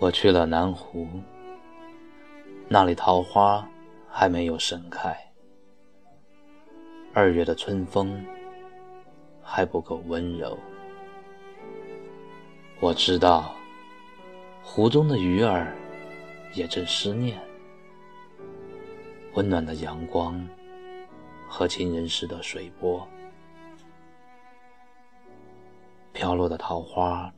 [0.00, 1.06] 我去了南湖，
[2.68, 3.68] 那里桃花
[4.08, 5.14] 还没有盛开，
[7.12, 8.24] 二月的春风
[9.42, 10.58] 还不够温柔。
[12.80, 13.54] 我知道，
[14.62, 15.76] 湖中的鱼儿
[16.54, 17.38] 也正思念
[19.34, 20.48] 温暖的阳光
[21.46, 23.06] 和情人时的水波，
[26.14, 27.30] 飘落的桃花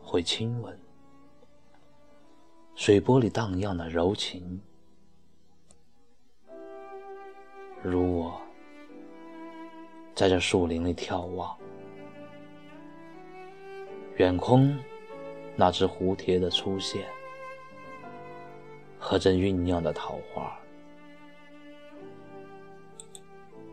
[0.00, 0.83] 会亲吻。
[2.84, 4.60] 水波里荡漾的柔情，
[7.82, 8.38] 如我
[10.14, 11.56] 在这树林里眺望，
[14.16, 14.78] 远空
[15.56, 17.06] 那只蝴蝶的出现
[18.98, 20.54] 和正酝酿的桃花，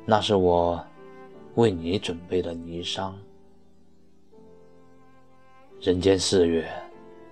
[0.05, 0.81] 那是我
[1.55, 3.11] 为你准备的霓裳。
[5.81, 6.65] 人间四月，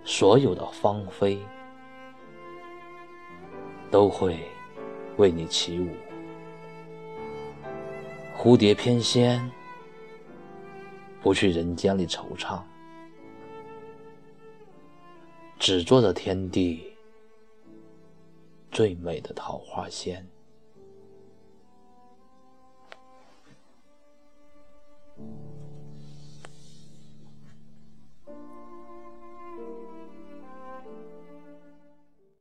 [0.04, 1.40] 所有的芳菲。
[3.92, 4.40] 都会
[5.18, 5.90] 为你起舞，
[8.38, 9.40] 蝴蝶翩跹，
[11.22, 12.62] 不去人间里惆怅，
[15.58, 16.94] 只做着天地
[18.72, 20.26] 最美的桃花仙。